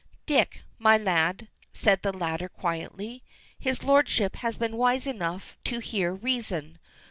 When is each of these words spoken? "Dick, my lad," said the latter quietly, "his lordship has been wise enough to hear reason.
"Dick, 0.25 0.63
my 0.79 0.97
lad," 0.97 1.47
said 1.73 2.01
the 2.01 2.11
latter 2.11 2.49
quietly, 2.49 3.21
"his 3.59 3.83
lordship 3.83 4.37
has 4.37 4.57
been 4.57 4.75
wise 4.75 5.05
enough 5.05 5.55
to 5.65 5.77
hear 5.77 6.11
reason. 6.11 6.79